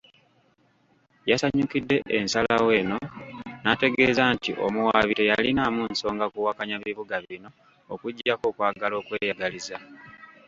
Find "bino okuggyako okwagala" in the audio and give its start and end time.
7.29-8.95